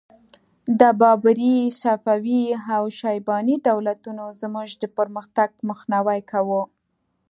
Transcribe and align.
د 0.79 0.81
بابري، 1.01 1.55
صفوي 1.81 2.43
او 2.75 2.83
شیباني 2.99 3.55
دولتونو 3.67 4.23
زموږ 4.41 4.69
د 4.81 4.83
پرمختګ 4.97 5.49
مخنیوی 5.69 6.19
کاوه. 6.31 6.61